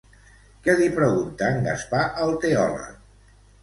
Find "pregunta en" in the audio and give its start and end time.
0.95-1.63